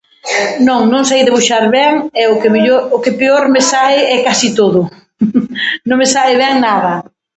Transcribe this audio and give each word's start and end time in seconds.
Non, 0.67 0.81
non 0.93 1.03
sei 1.09 1.21
debuxar 1.27 1.65
ben 1.77 1.93
e 2.21 2.23
o 2.33 2.35
que 2.41 2.49
mello-, 2.53 2.83
o 2.95 2.97
que 3.03 3.15
peor 3.19 3.43
me 3.53 3.61
sae 3.71 3.99
é 4.15 4.17
casi 4.27 4.49
todo. 4.59 4.79
Non 5.87 5.97
me 6.01 6.07
sae 6.13 6.33
ben 6.41 6.55
nada. 6.67 6.93